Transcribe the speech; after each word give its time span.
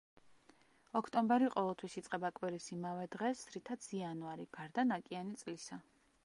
ოქტომბერი 0.99 1.49
ყოველთვის 1.55 1.97
იწყება 2.01 2.31
კვირის 2.39 2.71
იმავე 2.77 3.05
დღეს, 3.17 3.45
რითაც 3.57 3.87
იანვარი, 3.99 4.49
გარდა 4.59 4.87
ნაკიანი 4.95 5.39
წლისა. 5.45 5.81